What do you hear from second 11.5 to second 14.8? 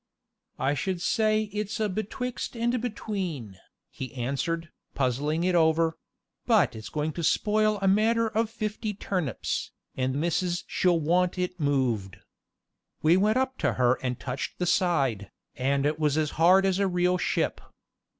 moved." We went up to her and touched the